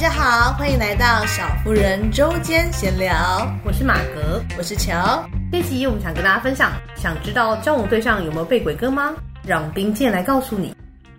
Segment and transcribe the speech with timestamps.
[0.00, 3.46] 大家好，欢迎来到小妇人周间闲聊。
[3.66, 5.22] 我是马格，我是乔。
[5.52, 9.12] 这集我们想跟大家分享，想知道交往对象有没有被鬼跟吗？
[9.46, 10.74] 让冰剑来告诉你。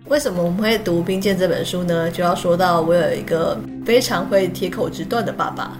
[0.08, 2.10] 为什么我们会读《冰剑》这本书呢？
[2.10, 3.56] 就要说到我有一个
[3.86, 5.78] 非常会铁口直断的爸爸。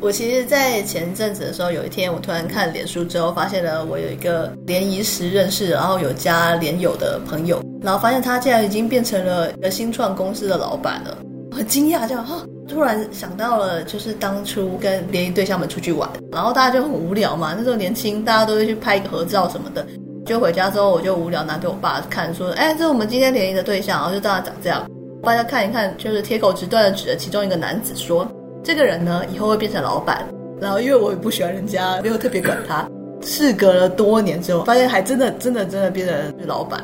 [0.00, 11.18] 我其实，在前阵子的时候，有一天我突然看脸书之后，发现了我有一个联谊时认识，然后有加连友的朋友，然后发现他竟然已经变成了一个新创公司的老板了。
[11.54, 17.54] 很惊讶，这样哈，突然想到了，就是当初跟联谊对象们出去玩，然后大家就很无聊嘛。
[17.56, 19.86] 那时候年轻，大家都会去拍一个合照什么的。
[20.26, 24.84] 就回家之后，我就无聊拿给我爸看，说：“哎，这是我们今天联谊的对象。”然后就大家长这样，
[25.22, 28.26] 大家看一看，就是铁口直断的指着其中一个男子说
[28.64, 30.26] ：“这个人呢，以后会变成老板。”
[30.60, 32.88] 然后因为我也不喜欢人家，没有特别管他。
[33.20, 36.82] 事隔了多年之后，发现还真的、真的、真的变成老板。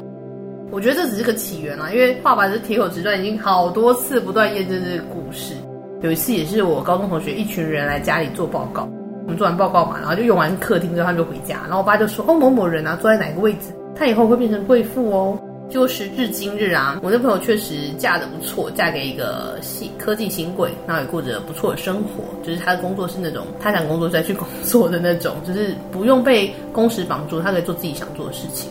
[0.71, 5.55] 我觉得这只是个起源啦，因为爸爸是铁口直断，已经好多次不断验证这个故事。
[6.01, 8.89] 有一次也是我高中同学一群人来家里做报告，
[9.25, 22.25] 我们做完报告嘛，然后就用完客厅之后，他们就回家，然后我爸就说：“哦，某某人啊，坐在哪个位置，他以后会变成贵妇哦。”就时至今日啊，我那朋友确实嫁得不错，嫁给一个新科技新贵，然后也过着不错的生活。
[22.43, 28.69] 就是他的工作是那种他想工作再去工作的那种，就是不用被工时绑住，他可以做自己想做的事情。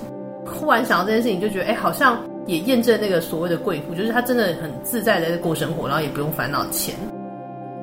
[0.70, 6.94] 忽然想到这件事情，就觉得哎，好像也验证那个所谓的贵妇，就是她真的很自在的在过生活，然后也不用烦恼钱。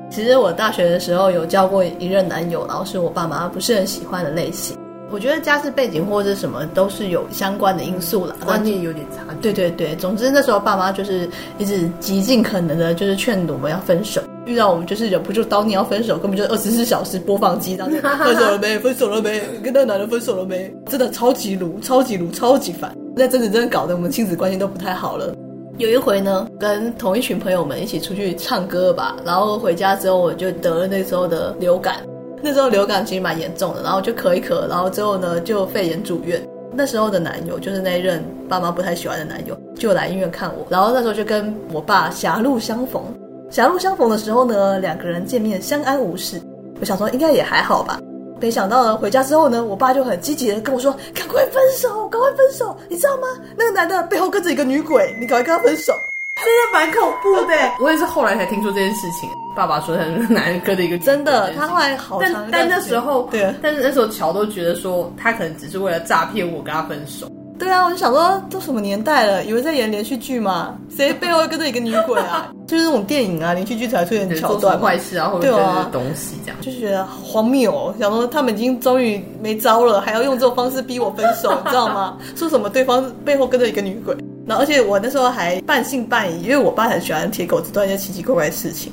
[0.09, 4.77] 其实我大学的时候有交过一任男友，然后是我爸妈不是很喜欢的类型。
[5.11, 9.33] 我觉得家世背景或者什么都是有相关的因素了，观念有点差。
[9.41, 14.21] 对对对，总之那时候爸妈就是一直极尽可能的，就是劝我们要分手。
[14.47, 18.01] 遇到我们就是忍不住叨念要分手，根本就是二十四小时播放机，当分
[18.35, 18.79] 手了没？
[18.79, 19.41] 分手了没？
[19.61, 20.73] 跟那个男人分手了没？
[20.87, 22.95] 真的超级鲁，超级鲁，超级烦。
[23.15, 25.35] 那真的真的搞得我们亲子关系都不太好了。
[25.77, 31.97] 有一回呢，跟同一群朋友们一起出去唱歌吧，然后回家之后我就得了那时候的流感。
[32.41, 36.41] 那时候流感其实蛮严重的，然后就咳一咳，然后之后呢就肺炎住院。
[36.73, 40.65] 那时候的男友就是那一任爸妈不太喜欢的男友，就来医院看我。
[40.69, 43.01] 然后那时候就跟我爸狭路相逢，
[43.49, 46.41] 狭路相逢的时候呢，两个人见面相安无事。
[46.79, 47.99] 我想说应该也还好吧，
[48.39, 52.75] 没想到呢回家之后呢，我爸就很积极的跟我说：“赶快分手，赶快分手！
[52.89, 53.27] 你知道吗？
[53.57, 55.93] 那个男的背后跟着一个女鬼，你赶快跟他分手。”
[56.37, 59.27] 真的蛮恐怖的， 我也是后来才听说这件事情。
[59.55, 62.31] 爸爸说他是男人跟的一个真的，他后来好长。
[62.51, 67.27] 但但那时候，对，但是那时候乔都觉得说他可能只是为了诈骗我跟他分手。
[67.59, 70.77] 对啊，我就想说都什么年代了，以为在演连续剧吗？
[70.95, 72.51] 谁背后跟着一个女鬼啊？
[72.67, 75.51] 就是那种电影啊，连续剧才出现桥段，坏事啊，或者
[75.91, 77.93] 东西这样，就是觉得荒谬哦。
[77.99, 82.17] 想说他们已经终于没招了，还要用这种方式逼我分手， 你知道吗？
[82.35, 84.15] 说什么对方背后跟着一个女鬼。
[84.45, 88.91] 然后，而且我那时候还半信半疑，因为我爸很喜欢铁狗子断一些奇奇怪怪的事情，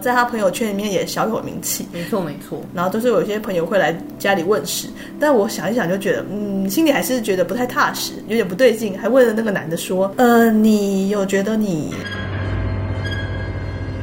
[0.00, 1.86] 在他朋友圈里面也小有名气。
[1.92, 2.60] 没错，没错。
[2.74, 4.88] 然后都是有些朋友会来家里问事，
[5.20, 8.98] 但我想一想就觉得，嗯，心里还是觉得不太踏实，有点不对劲。
[8.98, 11.94] 还问了那个男的说：“呃，你有觉得你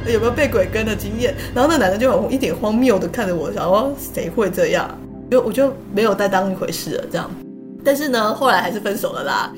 [0.06, 4.98] 有没有被鬼跟的经验？”然后那男的就很一点荒谬的看着我，想说：“谁会这样？”
[5.30, 7.30] 就我就没有再当一回事了，这样。
[7.84, 9.52] 但是呢，后来还是分手了啦。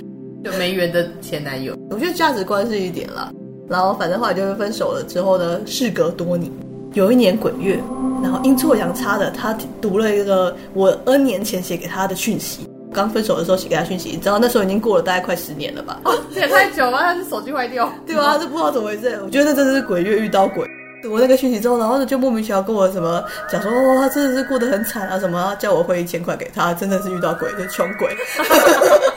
[0.44, 3.31] 就没缘的前男友，我觉得价值观是一点啦。
[3.69, 6.50] 然后反正后来就是分手了之后呢，事隔多年，
[6.95, 7.78] 有一年鬼月，
[8.23, 12.69] 然后阴错阳差的，他读了一个我 N 年前写给他的讯息。
[12.95, 15.99] 刚分手的时候写给他讯息，你知道那时候已经过了大概快十年了吧？
[16.05, 18.34] 哦，也太久了，他是手机坏掉，对啊？
[18.34, 19.19] 他是不知道怎么回事。
[19.25, 20.69] 我觉得那真的是鬼月遇到鬼。
[21.03, 28.15] 读那个讯息之后，然后呢就莫名其妙跟我什么讲说，哦，他真的是过得很惨啊，什么叫我汇一千块给他，真的是遇到鬼，就穷鬼。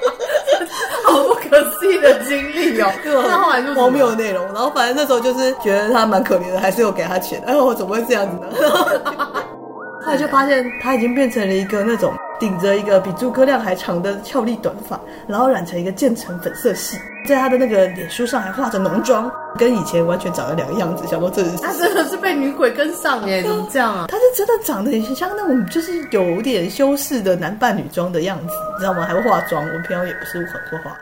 [2.81, 3.24] 好不可思议的经历哦， 对吧？
[3.30, 7.41] 那后来就荒谬的内容，然后反正那时候就是觉得他蛮可怜的，还是有给他钱。
[7.46, 8.50] 哎呦，我怎么会这样子呢？
[10.06, 16.96] 后来就发现他已经变成了一个那种顶着一个比诸葛亮还长的俏丽短发，然后染成一个渐层粉色系，
[17.28, 21.07] 在他的那个脸书上还画着浓妆，跟以前完全长得两个样子。
[21.07, 23.42] 想说这是他真的是被女鬼跟上耶？
[23.42, 24.06] 怎么这样啊？
[24.07, 29.06] 他是真的长得很像那种就是有点修饰的男扮女装的样子，你知道吗？
[29.07, 30.95] 还会化妆，我平常也不是很会化，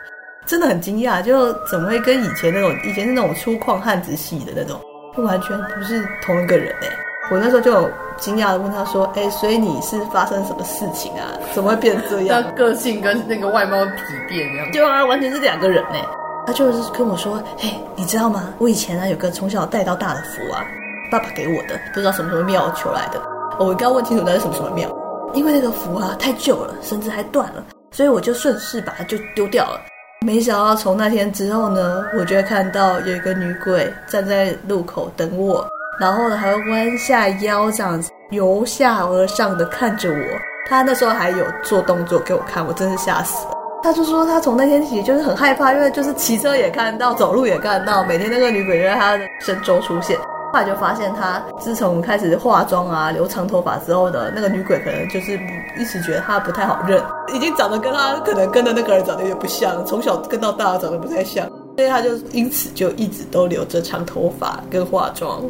[0.46, 4.80] 真的很惊讶，就怎么会跟以前那种以前是那种粗犷汉子系的那种，
[5.16, 6.88] 完全不是同一个人哎。
[7.30, 7.88] 我那时候就
[8.18, 11.32] 惊讶的问他说：“哎，所以你是发生什么事情啊？
[11.54, 12.42] 怎么会变这样？
[12.42, 14.70] 他个性跟那个外貌丕变这样？
[14.72, 15.98] 对啊，完全是两个人呢。
[16.46, 18.52] 他就是跟我说：“嘿，你知道吗？
[18.58, 20.62] 我以前呢有个从小带到大的符啊，
[21.10, 23.18] 爸爸给我的，不知道什么什么庙求来的。
[23.58, 24.94] 我刚问清楚那是什么什么庙，
[25.32, 29.80] 因为那个符啊太旧了，绳子还断了，所以我就顺势把它就丢掉了。
[30.24, 35.68] 没想到从那天之后呢，我就会看到有一个女鬼站在路口等我。”
[36.00, 40.24] 然后呢还会弯下腰这样子由下而上的看着我。
[40.66, 43.52] 他那时候还有做动作给我看，我真是吓死了。
[43.82, 50.18] 他就说他从那天起就是很害怕，因为就是骑车也看到，走路也看到，每天那个女鬼就在他的身周出现。
[50.54, 55.32] 后来就发现他自从开始化妆啊、留长头发之后的那个女鬼，可能就是
[55.76, 57.02] 一直觉得他不太好认，
[57.34, 61.44] 已经长得跟他可能跟的那个人长得有点不像，从小跟到大长得不太像，
[61.76, 65.42] 所以他就因此就一直都留着长头发跟化妆。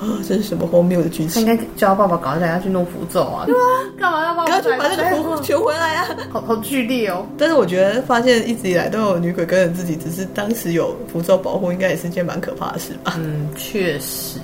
[0.00, 1.44] 啊，这是什么荒谬的剧情？
[1.46, 3.44] 他应该叫爸爸赶快带他去弄符咒啊！
[3.46, 3.66] 对啊，
[3.98, 6.08] 干嘛要帮他把那个符求回来啊？
[6.30, 7.26] 好好剧烈哦！
[7.38, 13.14] 但是我觉得发现一直以来都有女鬼跟着自己，只是当时有符咒保护，应该也是件蛮可怕的事吧？
[13.18, 14.38] 嗯，确实。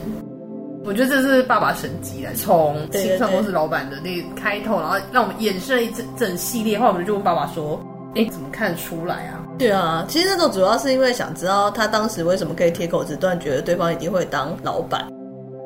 [0.84, 6.78] 我觉得这是爸爸神级来，从新创公司老板的那开头，然后让我们衍生一整整系列。
[6.78, 7.78] 后来我们就问爸爸说
[8.16, 15.06] ：“哎，怎么看出来啊？”对啊，其实那种主要是因为想知道他当时为什么可以铁口直断，觉得对方一定会当老板。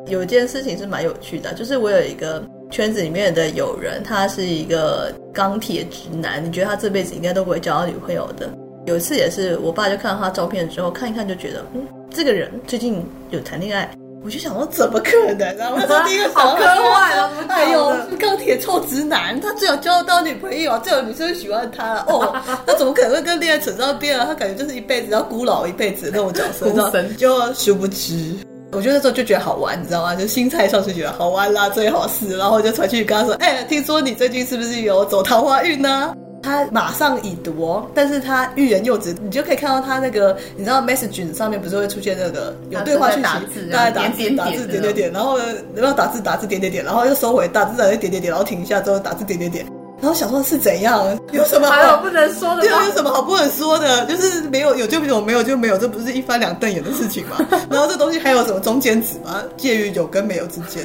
[0.06, 8.50] 有一件事情是蛮有趣的，就是我有一个圈子里面的友人，他是一个钢铁直男，你觉得他这辈子应该都不会交到女朋友的。
[8.84, 13.88] 有一次也是，我爸就看到他照片之后，看一看就觉得，嗯，这个人最近有谈恋爱，
[14.24, 15.56] 我就想说怎么可能？
[15.56, 17.30] 然后他第一个 好科幻啊！
[17.48, 22.34] 哎呦，钢铁臭直男，他最好交得到女朋友，最好女生喜欢他哦。
[22.66, 24.26] 他怎么可能会跟恋爱扯上边啊？
[24.26, 26.68] 他感觉就是一辈子要孤老一辈子的那种角色，
[27.16, 28.34] 就殊不知。
[28.72, 30.16] 我觉得那时候就觉得好玩，你知道吗？
[30.16, 45.44] 就心态上是觉得好玩啦，最好是，然后我就传去跟他说：“哎、欸，听说你最近是不是有走桃花运呢？”他马上已读哦，但是他欲言又止，你就可以看到他那个，你知道 message 上面不是会出现那个有对话讯息，大家打字打字点点点，然后呢，
[45.76, 49.64] 然后打字打字点点点，然后又收回打字打字点点点，然后停一下之后打字点点点。
[50.02, 51.16] 然后想说是怎样？
[51.30, 52.60] 有什么好还有不能说的吗？
[52.62, 54.04] 对啊，有什么好不能说的？
[54.06, 57.36] 就是没有有就有，没有就没有，这不是一翻两瞪眼的事情吗？
[57.70, 59.40] 然后这东西还有什么中间值吗？
[59.56, 60.84] 介于有跟没有之间，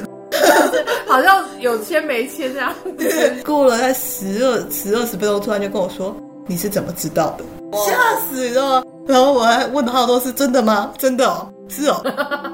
[1.08, 2.72] 好像有签没签这样。
[2.96, 6.16] 对，过了在十二十二十分钟，突然就跟我说
[6.46, 7.44] ：“你是怎么知道的？”
[7.76, 7.92] 吓
[8.30, 8.84] 死你知道吗？
[9.08, 10.92] 然后我还问他说：“是真的吗？
[10.96, 12.02] 真的哦。”是哦，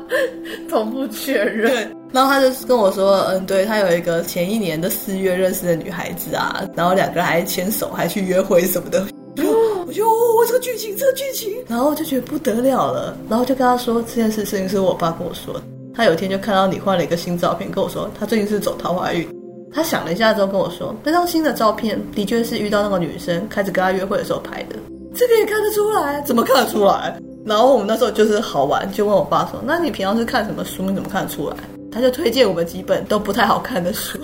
[0.68, 1.94] 同步确认。
[2.14, 9.04] 然后他就跟我说，嗯，对，他有一个前一年的四月认识的女孩子啊，然后两个人还牵手，还去约会什么的。
[9.84, 15.62] 我就，哦，这个剧情，这个剧情，然后就觉得不得了了，然后就跟他说这件事情是我爸跟我说的。
[15.92, 19.28] 他有一天就看到你换了一个新照片，跟我说他最近是走桃花运。
[19.72, 24.76] 他想了一下之后跟我说，那张新的照片的确是遇到那个女生开始跟他约会的时候拍的。
[25.16, 26.20] 这个也看得出来？
[26.20, 27.20] 怎么看得出来？
[27.44, 30.84] 然后我们那时候就是好玩，就问我爸说：“那你平常是看什么书？
[30.84, 31.56] 你怎么看得出来？”
[31.94, 34.18] 他就推荐我们几本都不太好看的书，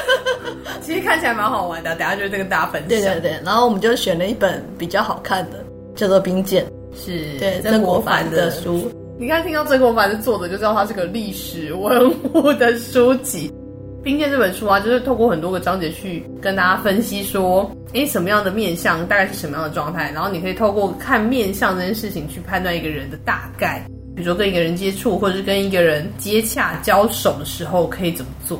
[0.80, 1.94] 其实看起来蛮好玩的。
[1.96, 2.88] 等下就是这个大分享。
[2.88, 5.62] 对对对，然后我们就选了一本比较好看的，
[5.94, 6.64] 叫做《冰剑》，
[6.96, 8.90] 是对曾国藩的书。
[9.18, 13.50] 你看，听到曾国藩的作者，就知道他是个历史文物的书籍。
[14.02, 23.82] 《冰剑》这本书啊，就是透过很多个章节去跟大家分析说，诶，什么样的面相大概是什么样的状态，然后你可以透过看面相这件事情去判断一个人的大概，
[24.16, 28.58] 比如说跟一个人接触，或者是跟一个人接洽交手的时候可以怎么做。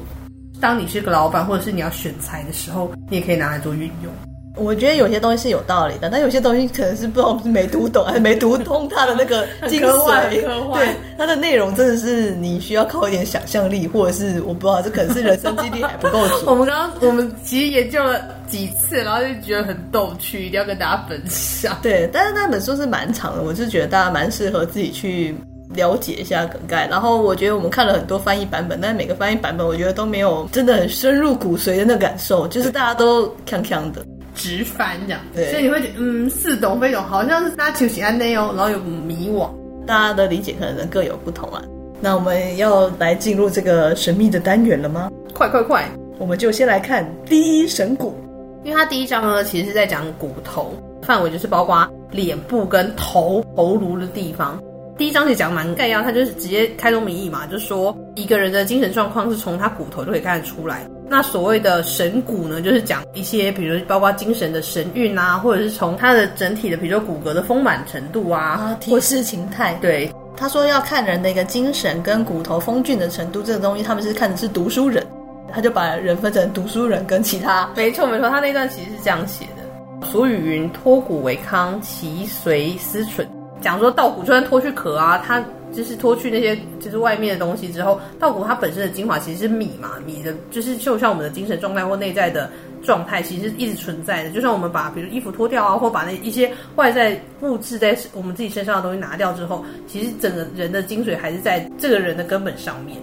[0.60, 4.12] 当你是个老板，或者是你要选材的时候，你也可以拿来做运用。
[4.56, 9.86] 我觉得有些东西是有道理的，但有些东西可能是不知道是没读懂还是没读通它的那个精髓。
[9.86, 10.84] 科幻，科幻。
[10.84, 16.46] 对，它的内容真的是你需要靠一点想象力，或者是我不知道，这可能是人生经历还不够足。
[16.50, 21.78] 我们刚刚我们其实研究了几次，然后就觉得很逗趣，一定要跟大家分享。
[21.82, 25.34] 对，但是那本书是蛮长的，我是觉得大家蛮适合自己去
[25.74, 26.86] 了解一下梗概。
[26.88, 34.02] 然后我觉得我们看了很多翻译版本，但是每个翻译版本我觉得都没有真的很深入骨髓的那感受，就是大家都锵锵的。
[34.36, 39.50] 直翻这样，对，所以你会觉得嗯，似懂非懂，好像是大家求喜安内哦，然后有迷惘，
[39.86, 41.60] 大家的理解可能各有不同啊。
[42.00, 45.10] 那我们要来进入这个神秘的单元了吗？
[45.32, 45.88] 快快快，
[46.18, 48.14] 我们就先来看第一神骨，
[48.62, 54.62] 因为它第一章呢，其实是在讲骨头，范围就是包括脸部跟头头颅的地方。
[54.98, 60.86] 第一章其实讲蛮概要，他就是直接开宗明义嘛，就是说一个人的精神状况是从他骨头就可以看得出来。
[61.08, 69.78] 那所谓的神骨呢，就是讲一些，比如包括精神的神韵啊，或者是从他的整体的，比如说骨骼的丰满程度啊，啊体式形态。
[69.80, 75.06] 对，他说要看人的一个精神跟骨头丰俊的程度，这个东西他们是看的是读书人，
[75.52, 77.70] 他就把人分成读书人跟其他。
[77.76, 80.06] 没错没错，他那段其实是这样写的。
[80.08, 83.24] 俗语云：脱骨为康，其髓思忖。
[83.66, 92.48] 讲说稻谷就算脱去壳啊，它就是脱去那些就是外面的东西之后，稻谷它本身的精华其实是米嘛，米的就是就像我们的精神状态或内在的
[92.80, 94.30] 状态，其实一直存在的。
[94.30, 102.96] 就像我们把比如衣服脱掉啊，或把那一些外在物质在我们自己身上的东西拿掉之后，其实整个人的精髓还是在这个人的根本上面。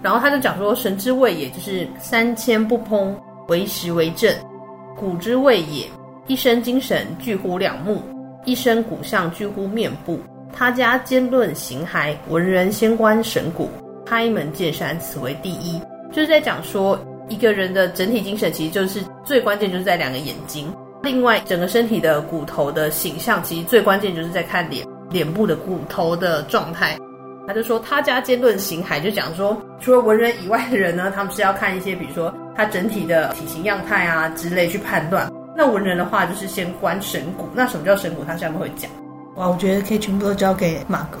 [0.00, 3.12] 然后他就讲说，神之谓也，就是三千不烹，
[3.48, 4.32] 为食为政；
[4.96, 5.84] 古之谓也，
[6.28, 8.00] 一身精神聚乎两目，
[8.44, 10.18] 一身骨相聚乎面部。
[10.52, 13.70] 他家兼论形骸，文人先观神骨，
[14.04, 15.80] 开门见山，此为第一。
[16.12, 20.72] 就是在讲说，一个人的整体精神，其实就是最关键，就是在两个眼睛。
[21.02, 26.98] 另外，整个身体的骨头的形象，其实最关键就是在看脸，脸部的骨头的状态。
[27.46, 35.30] 他就说，他家兼论形骸，就讲说，除了文人以外的人呢，他们是要看一些，比如说他整体的体型样态啊之类去判断。
[35.60, 37.46] 那文人的话，就是先观神骨。
[37.52, 38.24] 那什么叫神骨？
[38.24, 38.90] 他下面会讲。
[39.36, 41.18] 哇，我觉得可以全部都交给马哥。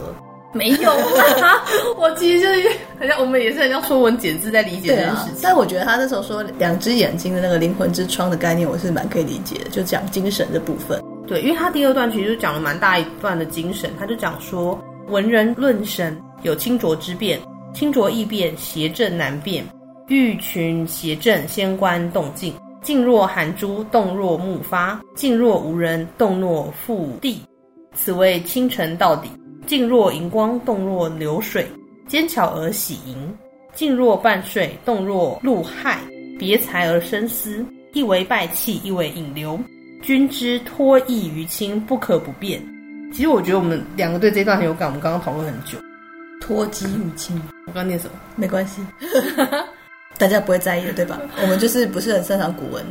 [0.54, 1.62] 没有啊，
[1.98, 5.32] 我其实就是好像我们也是很像说文解字在理解这件事情。
[5.34, 10.98] 啊、但我觉得他那时候说两只眼睛的那个灵魂之窗的概念，我是蛮可以理解的，就讲精神的部分。
[11.26, 17.38] 对，因为他第二段其实就讲了蛮大一段的精神，他就讲说文人论神有清浊之辨，
[17.74, 19.62] 清浊易辨，邪正难辨。
[20.08, 22.54] 欲群邪正，先观动静。
[22.82, 27.40] 静若含珠，动若木发；静若无人，动若覆地。
[27.94, 29.28] 此谓清晨到底。
[29.66, 31.70] 静若荧光，动若流水，
[32.08, 33.16] 坚巧而喜盈；
[33.72, 35.98] 静若半睡，动若露害。
[36.38, 39.60] 别才而深思，一为败气，一为引流。
[40.02, 42.60] 君之托意于亲，不可不变。
[43.12, 45.78] 其实我觉得我们两个对这段很有感，我们刚刚讨论很久。
[46.40, 48.12] 脱机于清，我刚念什么？
[48.34, 48.80] 没关系，
[50.20, 51.18] 大家不会在意的，对吧？
[51.40, 52.84] 我们就是不是很擅长古文。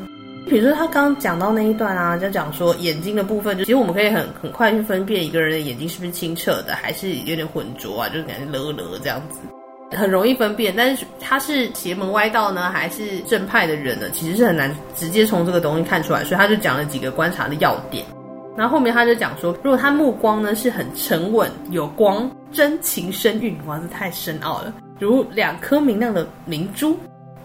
[0.47, 9.37] 比如说他刚刚讲到那一段啊，就讲说眼睛的部分，就其实我们可以很很快去分辨一个人的眼睛是不是清澈的，还是有点浑浊啊，就感觉勒勒这样子，
[9.95, 10.73] 很容易分辨。
[10.75, 14.07] 但是他是邪门歪道呢，还是正派的人呢？
[14.11, 16.23] 其实是很难直接从这个东西看出来。
[16.23, 18.03] 所以他就讲了几个观察的要点。
[18.57, 26.97] 然后后面他就讲说，如果他目光呢是很沉稳、有光、真情深蕴，哇，这太深奥了，如两颗明亮的明珠。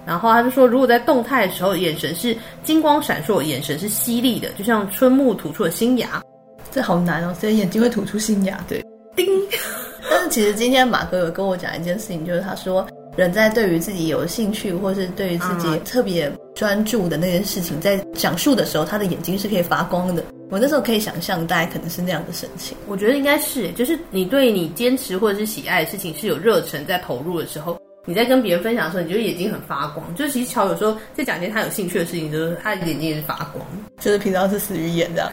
[0.06, 6.22] 然后他就说，如果在动态的时候，眼神是金光闪烁，眼神是犀利的，就像春木吐出的新芽。
[6.70, 8.62] 这好难哦，所以眼睛会吐出新芽。
[8.68, 8.84] 对，
[9.14, 9.26] 叮。
[10.10, 20.22] 但是其实今天马哥有跟我讲一件事情，就是他说，人在对于自己有兴趣，或是对于自己特别专注的那件事情，在讲述的时候，他的眼睛是可以发光的。
[20.50, 22.76] 我那时候可以想象，大概可能是那样的神情。
[22.86, 27.80] 我觉得应该是，就是你对你坚持或者是喜爱的事情是有热忱在投入的时候。
[28.06, 30.14] 你在跟别人分享的时候，你觉得眼睛很发光。
[30.14, 33.64] 就是其实乔有时候在讲一件他有兴趣的事情，就是他的眼睛也是发光。
[33.98, 35.30] 就是平常是死鱼眼这样。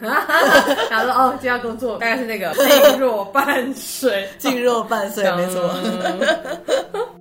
[0.90, 5.74] 然后说哦，今天要工作 大概是那个 静若半水，静若半水，没错。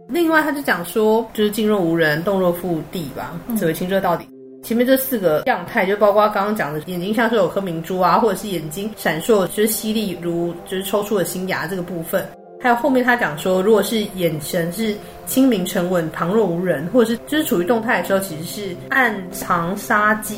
[0.08, 4.26] 另外，他就讲说，就是静若无人，动若覆地吧，只为清澈到底。
[4.64, 12.26] 前面这四个样态，就包括刚刚讲的眼睛像是有颗明珠啊，或者是眼睛闪烁，就是犀利如就是抽出了新芽这个部分。
[12.62, 20.38] 还有后面他讲说，如果是眼神是清明沉稳、旁若无人，或者是就是处于动态的时候，其实是暗藏杀机，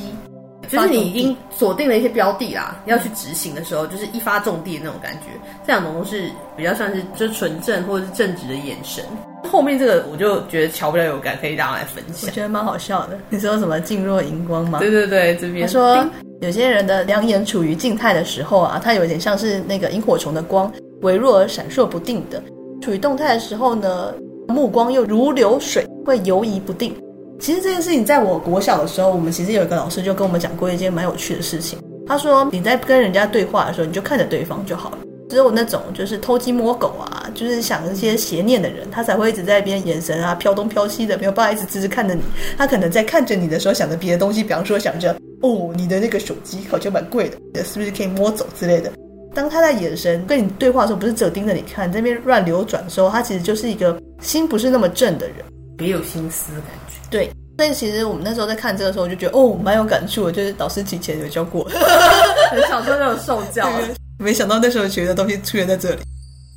[0.70, 5.28] 就是你已经锁定了一些标的啦，要去执行的时候，就是一发中地的那种感觉。
[5.68, 9.04] 这两种都是比较算是就是纯正或者是正直的眼神。
[9.52, 12.30] 后面这个我就觉得瞧不了有感，可以大家来分享。
[12.30, 13.20] 我觉得蛮好笑的。
[13.30, 14.80] 你说什么静若荧光吗？
[14.80, 16.06] 对对对，这边他说
[16.40, 20.72] 有些人的两眼处于静态的时候啊，它有点像是那个萤火虫的光。
[21.04, 22.42] 微弱而闪烁不定的，
[22.82, 24.14] 处于动态的时候呢，
[24.48, 26.96] 目光又如流水，会游移不定。
[27.40, 31.78] 其实这件事情，在我国小的时候，我们其实有一个老师就跟我们讲过一件蛮有趣的事情。
[32.08, 34.98] 他说，你在跟人家对话的时候，你就看着对方就好了。
[35.30, 42.22] 只有那种就是偷鸡摸狗啊，就是想一些邪念的人，他才会一直在一边眼神啊飘东飘西的，没有办法一直直直看着你。
[42.58, 48.92] 他可能在看着你的时候，想着别的东西，比方说想着哦，你的那个手机好像蛮贵的，是不是可以摸走之类的。
[49.34, 55.38] 当他在眼神跟你对话的时候，不是只有盯着你看，这边乱流转的时候，他其实就是一个心不是那么正的人，
[55.78, 56.96] 别有心思的感觉。
[57.10, 61.64] 对，但其实我们那时候在看这个时候，我就觉得哦，蛮有感触的，就是导师提前有教过，
[62.52, 63.68] 很小时候就有受教，
[64.20, 66.02] 没想到那时候学的东西出现在这里。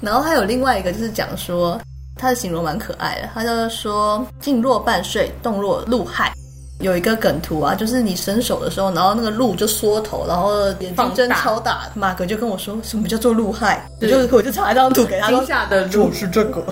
[0.02, 1.80] 然后还有另外一个就是讲说，
[2.16, 6.30] 他的形容蛮可爱的，他就说静若半睡，动若鹿骇。
[6.80, 11.84] 有一个梗图啊，就是你伸手的时候，然后那个鹿就缩头，然后眼睛睁超大。
[11.84, 13.88] 大马哥就跟我说，什么叫做鹿害？
[14.00, 15.28] 我就我就查一张图给他。
[15.28, 16.62] 惊吓的鹿是这个。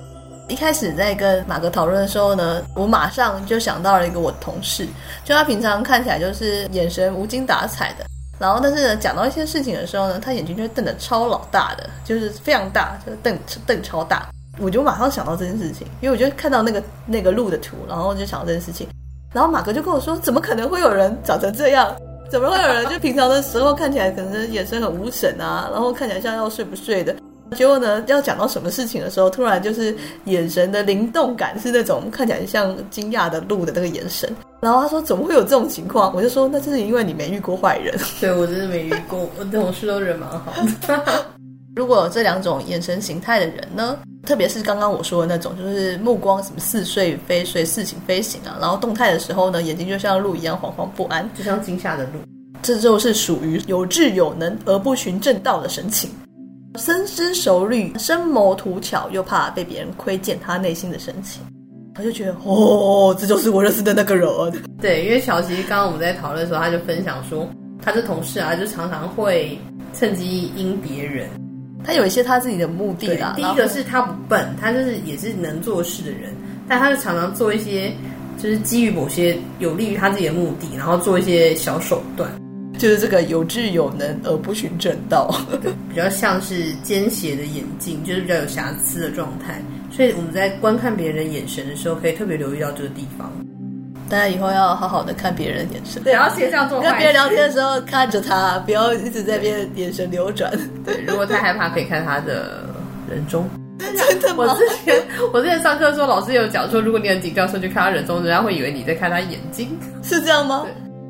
[0.48, 4.86] 一开始在跟马哥讨论的时候呢，我马上就想到了一个我同事，
[5.24, 8.04] 就他平常看起来就是眼神无精打采的，
[8.38, 14.28] 然后但是呢，讲到一些事情的时候呢，他眼睛就会瞪得超老大的，就是非常大，就是瞪瞪超大。
[14.58, 18.86] 我就马上想到这件事情，因为我就看到那个那个鹿的图，然后就想到这件事情。
[19.34, 21.94] 然后马哥就跟我说：“怎么可能会有人长成这样？
[22.30, 27.14] 怎么会有人就平常的时候看起来可能眼神很无神啊，然后看起来像要睡不睡的？
[27.54, 34.34] 结果呢，要讲到什么事情的时候，突然就是眼神的灵动感是那种看起来像惊讶的鹿的那个眼神。
[34.60, 36.12] 然后他说：怎么会有这种情况？
[36.14, 37.94] 我就说：那就是因为你没遇过坏人。
[38.20, 40.52] 对，我真的没遇过，我同事都人蛮好
[40.86, 41.26] 的。
[41.76, 52.12] 如果有这两种眼神形态的人呢？”特别是刚刚我说的那种，就是目光什么似睡非睡、似醒非醒啊，然后动态的时候呢，眼睛就像鹿一样惶惶不安，就像惊吓的鹿。
[52.62, 56.08] 这就是属于有智有能而不循正道的神情，
[56.78, 61.42] 深思熟虑、深谋图巧，又怕被别人窥见他内心的神情。
[61.94, 64.26] 他就觉得，哦，这就是我认识的那个人。
[64.80, 67.46] 对，因为乔其实刚刚我们在讨论的时候，他就分享说，
[67.82, 69.58] 他的同事啊，就常常会
[69.92, 71.28] 趁机阴别人。
[71.84, 73.34] 他有一些他自己的目的啦。
[73.36, 76.34] 第一个是他不笨，他就是也是能做事的人，
[76.66, 77.92] 但他就常常做一些，
[78.38, 82.30] 就是基于某些有利于他自己的目的，然后做一些小手段，
[82.78, 85.32] 就是这个有智有能而不循正道，
[85.88, 89.62] 比较像是奸邪的眼镜，就是比较有瑕疵的状态。
[89.90, 93.30] 所以我们在观看别人的眼神的时候，可以特别留意到这个地方。
[94.08, 96.80] 大家以后要好好的看别人的眼神，对，要先这样做。
[96.80, 100.52] 跟别人聊天的时候看着他，不要一直在边眼神流转。
[100.84, 102.64] 对，如果太害怕，可以看他的
[103.10, 103.48] 人中。
[103.78, 104.44] 真的吗？
[104.46, 110.64] 我之前我之前上课的时候，老师有讲说，如果你很紧张的时候去看他人中，人家会以为你在看他眼睛，是这样吗？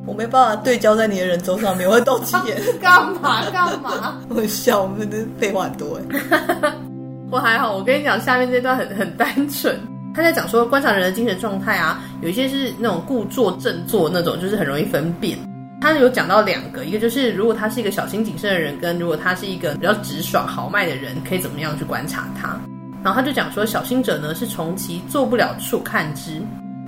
[0.06, 2.56] 我没办法对焦在你的人中上面，我会斗鸡眼。
[2.80, 4.20] 干嘛干嘛？
[4.28, 6.72] 我笑，我们的废话很多哎。
[7.30, 9.78] 我还好，我跟你讲，下面这段很很单纯。
[10.14, 15.37] 他在讲说，观察人的精神状态啊，有一些是那种故作振作那种，就是很容易分辨。
[15.80, 22.56] 他有讲到两个，一个就是如果他是一个小心谨慎的人，跟如果他是一个比较直爽豪迈的人，可以怎么样去观察他。
[23.02, 26.40] 然后他就讲说，小心者呢是从其做不了处看之，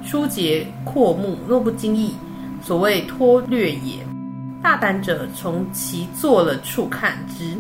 [0.04, 2.14] 疏节阔目，若不经意，
[2.62, 3.98] 所谓脱略也；
[4.62, 7.54] 大胆者从其做了处看之，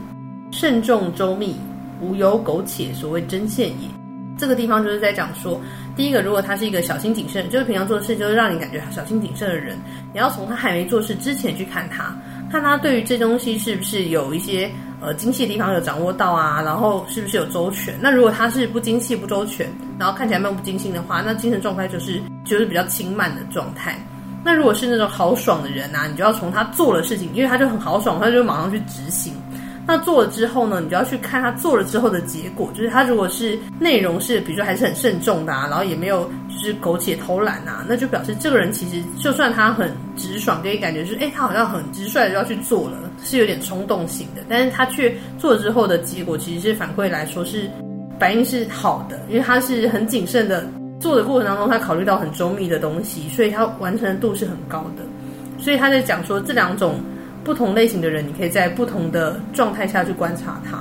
[0.52, 1.56] 慎重周密，
[2.00, 3.88] 无有苟且，所谓真现也。
[4.38, 5.60] 这个地方就是在讲说，
[5.96, 9.78] 第一个，如果他是一个小心谨慎，就是平常做事就是让你感觉小心谨慎的人，
[10.12, 12.14] 你要从他还没做事之前去看他，
[12.50, 14.70] 看他对于这东西是不是有一些
[15.00, 17.94] 呃精细的地方有掌握到啊，然后是不是有周全。
[18.00, 19.66] 那如果他是不精细不周全，
[19.98, 23.98] 然后看起来漫不经心的话，那精神状态就是就是比较轻慢的状态。
[24.44, 29.32] 那如果是那种豪爽的人啊，你就要从他做的事情，因为他就很豪爽，他就马上去执行。
[29.88, 32.68] 那做了之后呢，你就要去看他做了之后的结果。
[32.74, 44.42] 就是他如果是内容是，比如说还是很慎重的啊，然后也没有就是苟且偷懒啊，那就表示这个人其实就算他很直爽，给你感觉就是，哎，他好像很直率的就要去做了，是有点冲动型的。
[44.48, 47.70] 但是他却做了之后的结果，其实是反馈来说是
[48.18, 50.68] 反应是好的，因为他是很谨慎的
[50.98, 55.04] 做的过程当中，他考虑到很周密的东西，所以他完成度是很高的。
[55.62, 56.98] 所以他在讲说这两种。
[57.46, 60.78] 不同类型的人，你可以在不同的状态下去观察他。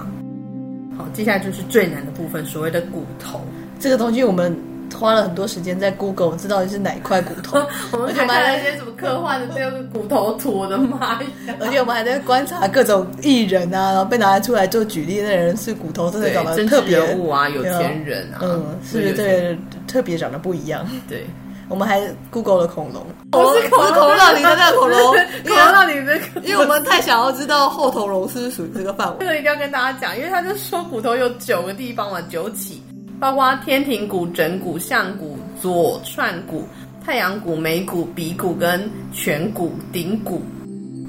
[0.97, 3.39] 好，接下来就是最难的部分，所谓的骨头
[3.79, 4.57] 这个东西，我们
[4.91, 7.59] 花了很多时间在 Google，知道底是哪一块骨头。
[7.93, 11.55] 我们还看了一些什么科幻的这个骨头图，我的妈呀！
[11.59, 20.83] 而且我们还在观察各种艺人啊，然后被拿出来做举例的人是骨头，真的长得特别人物啊，有钱人啊，嗯，是对特别长得不一样？
[21.07, 21.27] 对。
[21.67, 21.99] 我们还
[22.29, 24.99] Google 了恐龙，我是恐龙，恐龙里的那个恐龙，
[25.47, 29.17] 恐龙里的，因为我们太想要知道后头龙是不是属于这个范围。
[29.19, 32.83] 这个一定要跟大家讲，因为他就说骨头有九个地方嘛，九起，
[33.19, 36.67] 包括天庭骨、枕骨、项骨、左串骨、
[37.03, 40.43] 太阳骨、眉骨、鼻骨跟颧骨、顶骨，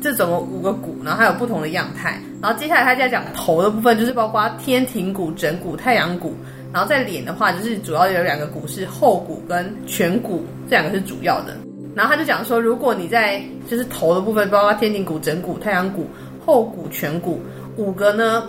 [0.03, 2.19] 这总共五个骨，然后还有不同的样态。
[2.41, 6.35] 然后接下来他就要讲头的部分，就是包括天庭骨、枕骨、太阳骨。
[6.77, 11.57] 然后在脸的话，就是主要有两个骨是后骨跟颧骨，这两个是主要的。
[11.95, 16.07] 然后他就讲说，如果你在就是头的部分，包括天庭骨、枕骨、太阳骨、
[16.45, 17.41] 后骨、颧骨
[17.79, 18.47] 五个呢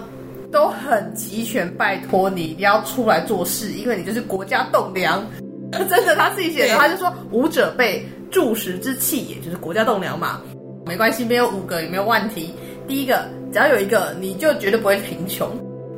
[0.51, 5.25] 都很齐全，拜托你一定要出来做事，因为你就是国家栋梁。
[5.71, 10.41] 真的，他自己写的，他就说五者备柱石之器，也就是国家栋梁嘛。
[10.85, 12.53] 没关系，没有五个也没有问题。
[12.89, 15.47] 第一个，只要有一个，你就绝对不会贫穷；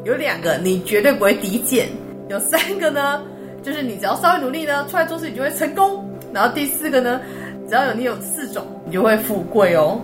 [0.06, 1.90] 有两个，你绝对不会低贱。
[2.30, 3.22] 有三个呢，
[3.64, 6.08] 就是你只要稍微努力呢，出来做事你就会成功。
[6.32, 7.20] 然后第四个呢，
[7.68, 10.00] 只要有你有四种，你就会富贵哦。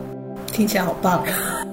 [0.51, 1.23] 听起来好棒，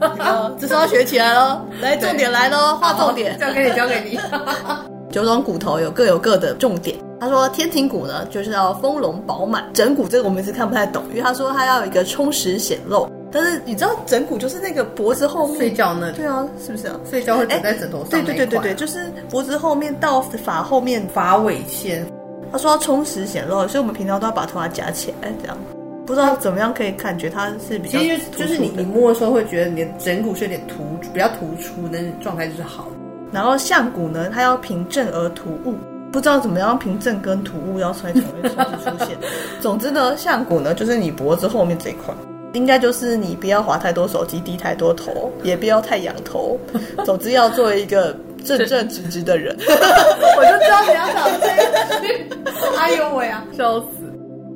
[0.61, 1.63] 这是要学起来喽。
[1.81, 4.19] 来，重点来喽，画重点，交给你，交给你。
[5.11, 6.97] 九种骨头有各有各的重点。
[7.19, 17.01] 他说天庭骨呢，就是要丰隆饱满；整骨这个我们是看不太懂，因为他说他要有一个充实显露；但是你知道枕骨就是那个脖子后面睡觉那里，对啊，是不是啊？
[17.09, 22.07] 睡觉会枕在枕头上，对对对对对，就是脖子后面到发后面发尾线。
[22.53, 25.57] 他说要充实显露，所以我们平常都要把头发夹起来，这样
[26.05, 27.99] 不知道怎么样可以感觉它是比较。
[27.99, 32.89] 其实就是你你摸的时候会觉得你的枕骨是有点突比较突出，那状态就是好。
[33.33, 35.75] 然后相骨呢，它要平正而突兀，
[36.13, 39.17] 不知道怎么样平正跟突兀要才同时出现。
[39.63, 42.13] 总之呢，相骨呢就是你脖子后面这一块，
[42.53, 46.59] 应该就是你不要滑太多手机，低太多头，也不要太仰头。
[47.05, 48.17] 总之要做一个。
[48.45, 52.77] 正正直直的人， 我就知道你要讲这个。
[52.77, 53.87] 哎呦喂啊，笑死！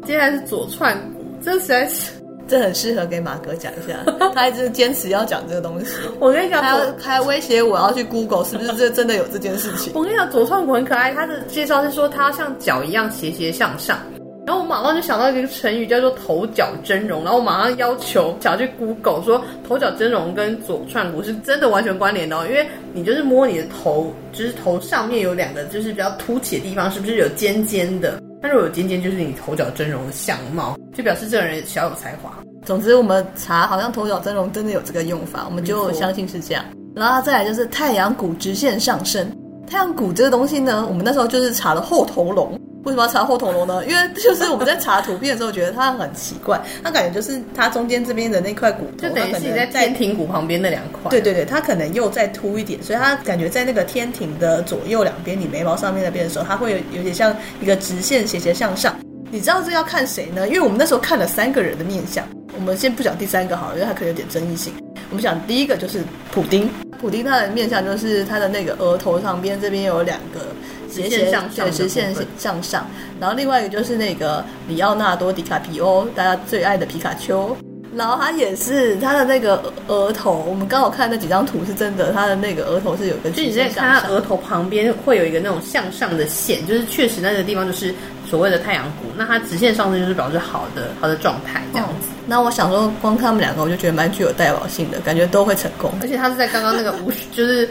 [0.04, 2.10] 接下来是左串骨，这实在是，
[2.48, 3.94] 这很适合给马哥讲一下。
[4.34, 5.94] 他一直坚持要讲这个东西。
[6.18, 9.92] 我跟你讲，他他还威胁我要去 Google 是不是这真的有这件事情。
[9.94, 11.14] 我跟你讲，左串骨很可爱。
[11.14, 14.00] 他的介绍是说，他像脚一样斜斜向上。
[14.46, 28.22] 然后我马上就想到一个成语叫做头角峥嵘，然后我马上要求想要去 Google 说头角峥嵘跟左串骨是真的完全关联的哦，因为你就是摸你的头，就是头上面有两个就是比较凸起的地方，是不是有尖尖的？
[28.40, 32.32] 那如果有尖尖，就是你头角峥嵘的相貌，就表示这个人小有才华。
[32.64, 36.64] 总之我们查好像头角峥嵘真的有这个用法，我们就相信是这样。
[36.94, 39.28] 然后再来就是太阳骨直线上升，
[39.66, 42.56] 太阳骨这个东西呢，我们那时候就是查了后头龙。
[42.86, 43.84] 为什么要查后头龙呢？
[43.84, 51.10] 因为就是我们在查图片的时候，觉得它很奇怪，它感觉就是它中间这边的那块骨头，就等于是在天庭骨旁边那两块。
[51.10, 58.96] 对对对，它可能又再凸一点，所以它感觉在那个天庭的左右两边，你眉毛上面那边的时候，它会有有点像一个直线斜斜向上。
[59.32, 60.46] 你知道这要看谁呢？
[60.46, 64.72] 因为我们那时候看了三个人的面相，我们先不讲第三个好了，因为它可能有点争议性。
[65.10, 66.70] 我们讲第一个就是普丁，
[67.00, 70.54] 普丁他的面相就是他的那个额头上边这边有两个。
[71.02, 72.86] 斜斜向上，直线向上。
[73.20, 77.56] 然后另外一个就是那个里奥纳多·迪卡皮欧，大家最爱的皮卡丘。
[77.94, 83.30] 然后他也是他的那个额头，我们刚好看那几张图是真的，他的那个额头是有个。
[83.30, 87.94] 就你在看他额头旁边会有一个那种向上的线，就是确实那个地方就是
[88.28, 89.08] 所谓的太阳谷。
[89.16, 92.08] 那它直线上升就是表示好的好的状态这样子。
[92.08, 92.20] 哦。
[92.26, 95.90] 那我想说，光看他们两个，我就觉得蛮具有代表性的，感觉都会成功。
[96.02, 97.66] 而且他是在刚刚那个无就是。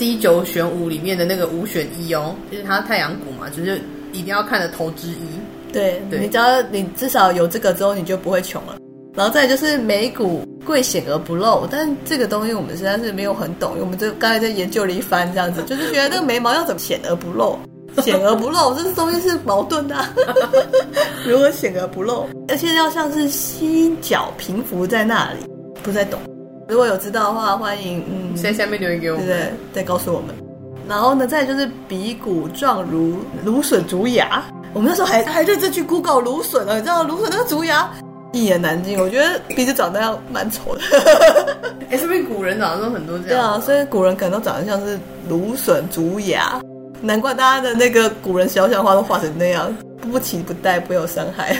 [0.00, 3.78] C 九选五里面的那个五选一哦，就是它太阳股嘛，就是
[4.14, 5.28] 一定要看的投之一。
[5.74, 8.78] 对，对，你只要你至少有这个之后，你就不会穷了。
[9.14, 17.58] 然后再就是眉骨贵显而不露，但这个东西我们实在是没有很懂，我们就刚才在研究了一番，这样子就是觉得那个眉毛要怎么显而不露，
[18.02, 20.14] 显而不露，这东西是矛盾的啊。
[21.28, 25.40] 如何显而不露，而且要像是犀角平伏在那里，
[25.82, 26.18] 不太懂。
[26.70, 30.28] 如果有知道的话，欢迎嗯在下面留言给我们，对对，再告诉我们。
[30.88, 37.90] 然后呢，再就是鼻骨状如芦笋竹芽，我们那时候还还认真去 Google 芦笋了，你知道芦笋那个竹芽
[38.32, 40.80] 一言难尽，我觉得鼻子长得要蛮丑的。
[41.90, 43.36] 哎，是不是古人长得都很多这样？
[43.36, 44.96] 对啊，所以古人可能都长得像是
[45.28, 46.60] 芦笋竹芽，
[47.00, 51.56] 难怪大家的那个古人肖像画都画成那样，不期不待，不有伤害。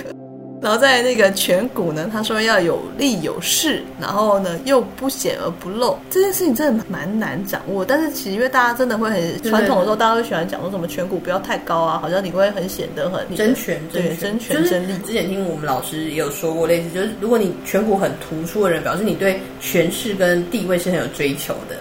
[0.62, 7.83] 然后在那个颧骨呢，他说要有力有势，然后呢又不显而不露，这件事情真的蛮难掌握。
[7.83, 14.92] 但是其实因为大家真的会很传统的时候，大家会喜欢讲说什么颧骨不要太高啊，好像你会很显得很争权，对，争权争利。
[14.99, 21.77] 之前听我们老师也有说过类似，就是如果你颧骨很突出的人，表示你对权势跟地位是很有追求的；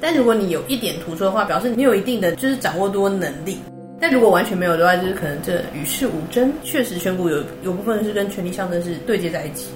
[0.00, 3.60] 但如果你有一点突出的话，表示你有一定的就是掌握多能力。
[4.00, 6.52] 但如果完全没有的话，就是可能这与世无争。
[6.62, 9.68] 确实，颧骨有有部分是跟权力象征是对接在一起。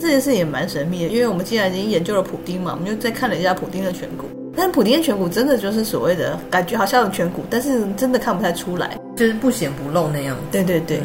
[0.00, 4.26] 这件事也蛮神秘的，因为我们既然已经研究了普丁嘛，我们就再看了一下普丁的颧骨。
[4.56, 10.36] 但普丁的颧骨真的就是所谓的感觉好像有颧骨，但是真的看不太出来，就是不显不露那样。
[10.50, 11.00] 对对对，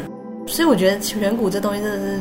[0.46, 2.20] 所以我觉得颧骨这东西真的是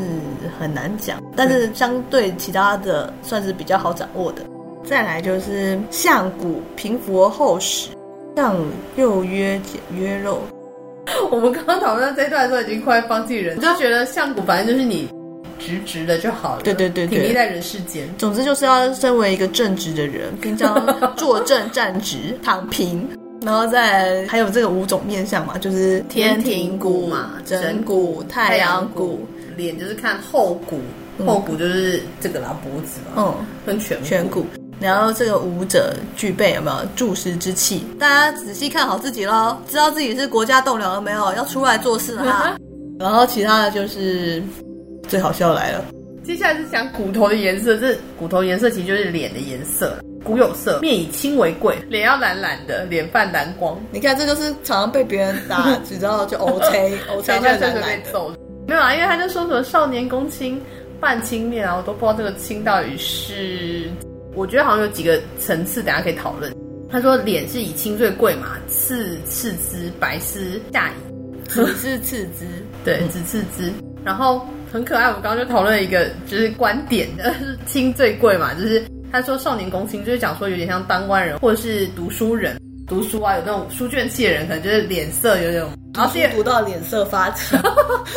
[0.60, 4.42] 很难讲，但是相对其他的算是比较好掌握的。
[4.84, 7.90] 再来就是相骨平伏而厚实。
[8.36, 8.56] 相
[8.96, 10.42] 又约简约肉，
[11.32, 15.08] 我们刚刚讨论到这一段的时候，已经快放弃人，就觉得相骨反正就是你
[15.60, 16.64] 直直的就好了。
[16.64, 18.08] 对对对，挺立在人世间。
[18.18, 23.08] 总之就是要身为一个正直的人， 平常坐正站直，躺平，
[23.42, 30.80] 然后再还有这个五种面相嘛，就是天庭骨嘛，枕骨、太阳骨，脸就是看后骨，
[31.24, 34.44] 后骨就是这个啦，脖子嘛，嗯，跟颧颧骨。
[34.84, 37.86] 然后这个舞者具备有没有助师之气？
[37.98, 41.34] 大家仔细看好自己喽，知道自己是国家栋梁了没有？
[41.36, 42.58] 要出来做事了哈。
[43.00, 44.44] 然后其他的就是
[45.08, 45.86] 最好笑来了。
[46.26, 49.98] 接下来是讲骨头的颜色，这骨头颜色其实就是脸的颜色。
[50.22, 53.80] 骨有色，面以青为贵，脸要蓝蓝的，脸泛蓝光。
[53.90, 58.38] 你看，这就是常常被别人打，只知道就 OK OK 就蓝蓝的。
[58.68, 60.62] 没有啊，因为他就说什么少年公卿，
[61.00, 63.90] 半青面啊，我都不知道这个青到底是，
[64.36, 66.52] 我觉得好像有几个层次，等下可以讨论。
[66.90, 72.46] 他说脸是以青最贵嘛，次次之，白丝下夷，紫是次之，
[72.86, 73.72] 对，紫次之。
[74.04, 85.66] 然后很可爱，我们刚刚就讨论一个就是观点的， 是青最贵嘛，就是他说少年宫青，就是讲说有点像当官人或者是读书人，读书啊有那种书卷气的人，可能就是脸色有点。
[85.96, 87.58] 然后现在读到脸色发青，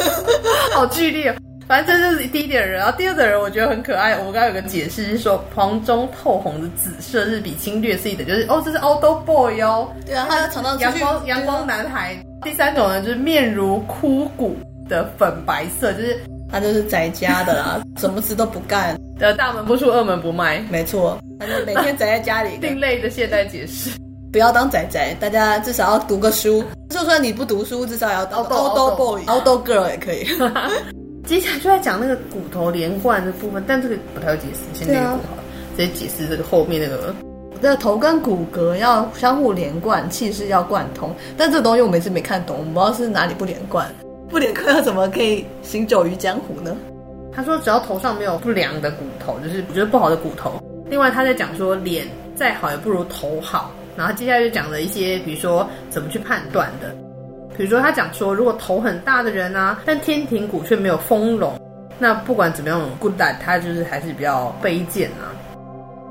[0.75, 1.37] 好剧烈哦。
[1.69, 4.17] 反正这就是第一点人，然后第二个人我觉得很可爱。
[4.17, 9.89] 我刚刚有个解释是说，黄中透红的紫色是比青略是一点，就是哦，这是 old boy 哦。
[10.07, 12.15] 对啊，他常常阳光阳光男孩。
[12.15, 14.57] 啊、第三种呢，就是面如枯骨
[14.89, 16.17] 的粉白色，就是
[16.49, 20.61] 他就是宅家的啦，什么事都不干， 的大门不出二门不迈。
[20.71, 22.59] 没错，他就每天宅在家里。
[22.61, 23.91] 另类的现代解释，
[24.31, 26.63] 不要当宅宅，大家至少要读个书。
[26.91, 30.25] 就算你不读书，至少要 old old boy、old girl 也可以。
[31.27, 35.43] 接下来就在讲那个骨头连贯的部分，但这个不太会解释，先这个好了，啊、
[35.77, 37.13] 直接解释这个后面那个。
[37.61, 41.11] 那个头跟骨骼要相互连贯，气势要贯通。
[41.37, 43.93] 但这个东西我每次没看懂，我不知道是哪里不连贯，
[44.29, 46.77] 不连贯要怎么可以行走于江湖呢？
[47.33, 50.63] 他说只要头上没有不良的骨头，就是我觉得不好的骨头。
[50.89, 56.95] 另外他在讲说脸再好也不如头好，然后接下来就讲了一些，比如说怎么去判断的。
[57.57, 61.59] 比如说，他讲说，如果头很大的人啊，但天庭骨却没有丰隆，
[61.99, 65.33] 那不管怎么样，good 他就是还是比较卑贱啊。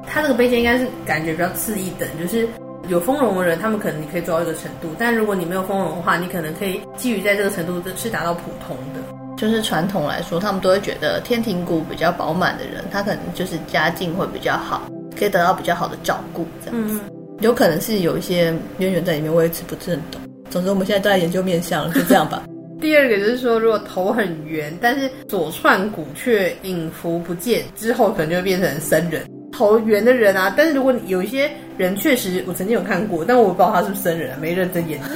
[0.08, 2.48] 他这个卑贱应该是感觉比较次一等，就是
[2.88, 9.02] 有丰容的人，他们可能你可以做到一个程度，但如果你没有丰容的话，你可能可以基于在这个程度是达到普通的。
[9.38, 17.02] 就是传统来说，他们都会觉得天庭骨比较饱满的人，他可能就是家境会比较好，可以得到比较好的照顾，这样子。
[17.04, 20.22] 嗯、有可能是有一些渊源在里面，我也是不是很懂。
[20.50, 22.44] 总之，我们现在都在研究面相，就这样吧。
[22.82, 29.26] 第二个就是说，如果头很圆，但是左串骨却隐伏不见，之后可能就会变成僧人。
[29.52, 35.08] 头圆的人啊，但是如果有一些人确实，我曾经有看过，但我不知道他是不是僧人啊，没认真研究。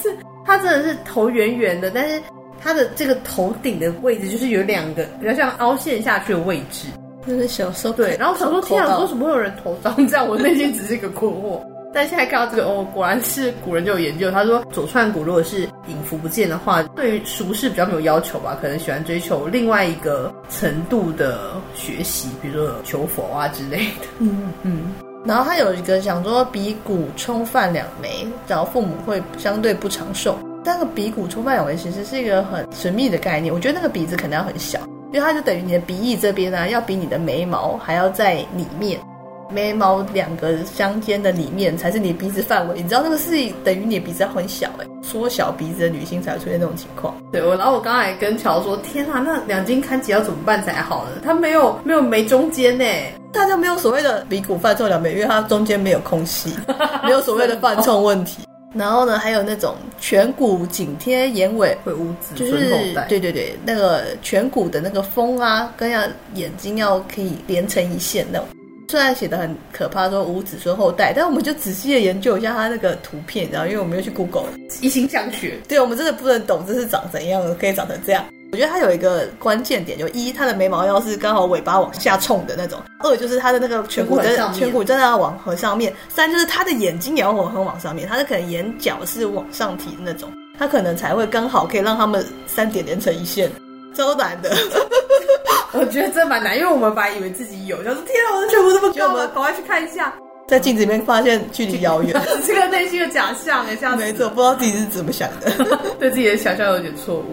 [0.00, 2.22] 是，他真的是头圆圆的，但是
[2.60, 6.86] 他的这个头顶的位置就是有两个比较像凹陷下去的位置。
[7.26, 10.26] 那是小时候对，然后小时候天啊，为什么会有人头长这样？
[10.26, 11.60] 我内心只是一个困惑。
[11.92, 14.30] 但现在看到这个哦，果然是古人就有研究。
[14.30, 24.06] 他说左串骨如果是隐伏不见的话，对于俗世比较没有要求吧，可能喜欢追求另外一个程度的学习，比如说求佛啊之类的。
[24.20, 24.92] 嗯嗯。
[25.24, 30.38] 然后他有一个讲说鼻骨充泛两眉，然后父母会相对不长寿。
[30.64, 33.52] 但那个鼻骨充泛两眉其实是一个很神秘的概念。
[33.52, 34.78] 我觉得那个鼻子可能要很小，
[35.12, 39.00] 因为它就等于你的鼻翼这边呢、要比你的眉毛还要在里面。
[39.52, 43.30] 眉毛两个相间的里面才是你鼻子范围，你知道那个是
[43.64, 47.14] 等于你鼻子要很小哎，缩小鼻子的女性才会出现这种情况。
[47.32, 51.10] 对，我然后我刚才跟乔说，天啊，那两斤看起来要怎么办才好呢？
[51.24, 52.84] 它没有没有眉中间呢，
[53.32, 56.54] 大家没有所谓的鼻骨犯冲两眉，因为它中间没有空隙，
[57.04, 58.42] 没有所谓的犯冲问题。
[58.72, 66.02] 然后呢，还有那种颧骨紧贴眼尾会无子就是对对对，那个颧骨的那个峰啊，跟要
[66.34, 68.46] 眼睛要可以连成一线那种。
[68.90, 74.46] 虽然写的很可怕，说无子孙后代，但我们就仔细的研究一下他那个图片，然后因为我们又去 Google
[74.80, 78.24] 一心向学，对，我们真的不能懂这是长怎样，可以长成这样。
[78.50, 93.48] 我觉得他有一个关键点，就一，他的眉毛要是刚好尾巴往下冲的那种；二，就是他的那个颧骨真颧骨真的要往很上面；三，就是他的眼睛也要往很往上面，他的可能眼角是往上提的那种，他可能才会刚好可以让他们三点连成一线。
[93.94, 94.50] 超难的，
[95.72, 100.12] 我觉得这蛮难，因为我们本来以为自己有，就是天啊，我的全部这么高，我们赶快去看一下，
[100.48, 102.14] 在镜子里面发现距离遥远，
[102.46, 105.50] 这个内心的假象 哎，这样没错，不知道自己是怎么想的，
[105.98, 107.24] 对自己的想象有点错误。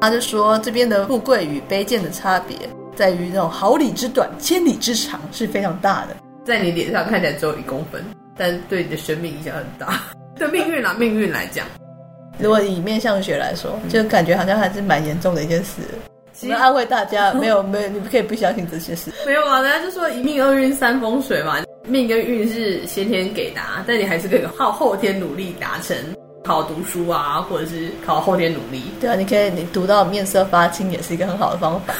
[0.00, 2.56] 他就说这边的富贵与卑贱的差别
[2.94, 8.04] 在于那种毫厘之短，千里之长是非常大的，在你脸上看起来只有一公分，
[8.36, 10.02] 但对你的生命影响很大，
[10.38, 11.66] 对命运啊，命运来讲。
[12.38, 15.82] 如果以面相学来说，就感觉好像还是蛮严重的一件事。
[16.42, 19.10] 我们安慰大家，没有没有，你不可以不相信这些事。
[19.24, 25.96] 没有啊，人家就说一命二运三风水嘛，命跟运是先天给的，但你还是可以靠后天努力达成。
[26.44, 28.82] 考读书啊，或者是靠后天努力。
[29.00, 31.92] 对啊，你可以你读到面色发青，也是一个很好的方法。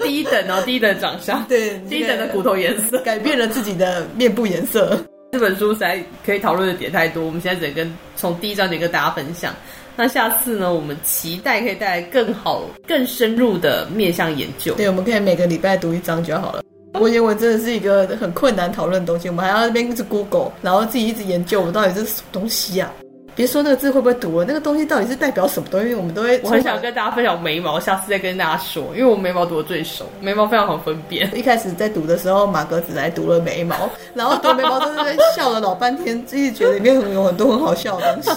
[0.00, 4.98] 第一等哦，第一等长相，对，第一等的骨头颜色，改变了自己的面部颜色。
[5.32, 9.54] 这本书实在可以讨论的点太多，我们现在只能跟从第一章节跟大家分享。
[10.02, 14.72] 那下次呢，我们期待可以带来更好、更深入的面向研究。
[14.72, 16.62] 对，我们可以每个礼拜读一章就好了。
[16.94, 22.90] 文言文真的是一个很困难讨论的东西，我们还要那边一直 Google，然后自己一直研究，我到底是什么东西啊？
[23.34, 26.38] 别说那个字会不会读了，那个东西到底是代表什么东西，我们都会。
[26.44, 31.30] 我很想跟大家分享眉毛，下次再跟大家说，因为我眉毛读的最熟，眉毛非常好分辨。
[31.36, 33.76] 一开始在读的时候，马格只来读了眉毛，
[34.14, 38.30] 然后读眉毛都是在笑了老半天，自己觉得里面有很多很好笑的东西。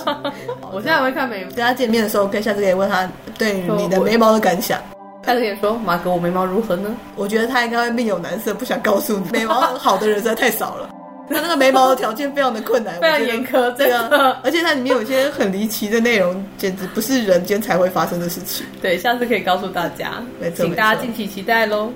[0.72, 4.80] 我现在会看眉毛，跟他见面的时候，可以下次可以问他对你的眉毛的感想。
[5.26, 9.30] 他可以说：“马哥，我眉毛如何呢？”我觉得他应该会面有难色，不想告诉你。
[9.32, 10.90] 眉毛好的人实在太少了，
[11.34, 14.08] 他那个眉毛的条件非常的困难，非常严苛，对啊。
[14.44, 18.66] 而且它里面有一些很离奇的内容，简直不是人间才会发生的事情。
[18.82, 21.92] 对，下次可以告诉大家，没错，请大家敬请期待喽。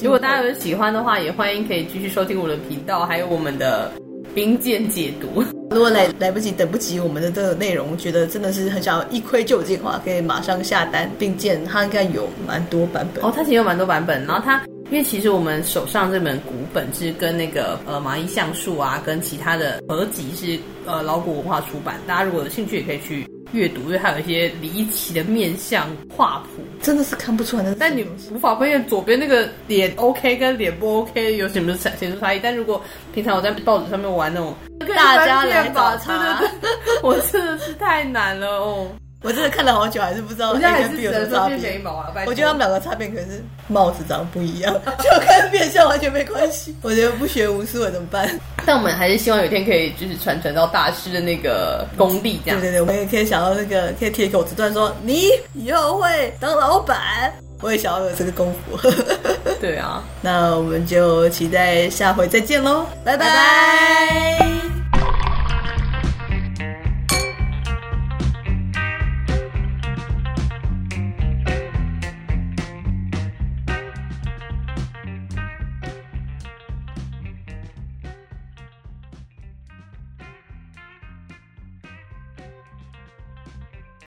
[0.00, 3.90] 如果大家有喜欢的话，也欢迎可以继续收听我的频道，还有我们的。
[4.34, 11.10] 冰剑解读， 如果来来不及、等不及我们的这个内容，觉得真的是很想要一窥究竟的话，可以马上下单。
[11.18, 14.24] 冰剑它应该有蛮多版本哦，它其实有蛮多版本。
[14.24, 23.26] 然后它，因为其实我们手上这本古本是跟那个呃麻衣橡树啊，跟其他的合集是呃老古文化出版，大家如果有兴趣也可以去。
[23.52, 27.74] 阅读，因为它有一些离奇的面相画谱，真的是看不出来的。
[27.74, 32.40] 但你无法分辨左边那个脸 OK 跟脸不 OK 有什么显显著差异。
[32.42, 34.54] 但如果平常我在报纸上面玩那种，
[34.96, 36.40] 大家来找茬，
[37.02, 38.88] 我真的是太难了哦。
[39.22, 40.50] 我真的看了好久，还是不知道。
[40.50, 42.12] 我现在还是只能说变眉毛啊！
[42.26, 46.76] 我觉得他们两个差别可能是帽子长得不一样，就跟变相完全没关系。
[46.82, 48.28] 我觉得不学无术了怎么办？
[48.66, 52.60] 但我们还是希望有一天可以就是传承到大师的那个功力，这样。
[52.60, 58.76] 对对对，我们也可以想到那个可以贴口子段说你以后会当老板，我也想要有这个功夫。
[59.60, 63.26] 对啊，那我们就期待下回再见喽，拜拜。
[63.26, 64.81] 拜拜。